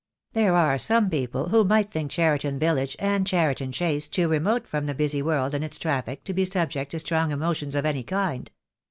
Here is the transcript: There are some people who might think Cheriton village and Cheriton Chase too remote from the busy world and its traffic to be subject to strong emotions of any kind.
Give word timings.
There 0.33 0.55
are 0.55 0.79
some 0.79 1.11
people 1.11 1.49
who 1.49 1.63
might 1.63 1.91
think 1.91 2.09
Cheriton 2.09 2.57
village 2.57 2.95
and 2.97 3.27
Cheriton 3.27 3.71
Chase 3.71 4.07
too 4.07 4.27
remote 4.27 4.65
from 4.65 4.87
the 4.87 4.95
busy 4.95 5.21
world 5.21 5.53
and 5.53 5.63
its 5.63 5.77
traffic 5.77 6.23
to 6.23 6.33
be 6.33 6.43
subject 6.43 6.89
to 6.89 6.97
strong 6.97 7.31
emotions 7.31 7.75
of 7.75 7.85
any 7.85 8.01
kind. 8.01 8.49